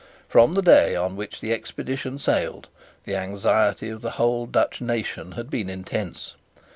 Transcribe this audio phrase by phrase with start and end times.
[0.27, 2.69] From the day on which the expedition sailed,
[3.03, 6.33] the anxiety of the whole Dutch nation had been intense.